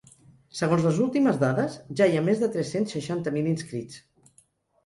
[0.59, 4.03] Segons les últimes dades, ja hi ha més de tres-cents seixanta mil inscrits.